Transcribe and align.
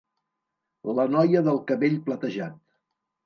La 0.99 1.05
noia 1.17 1.43
del 1.49 1.61
cabell 1.71 1.99
platejat: 2.09 2.57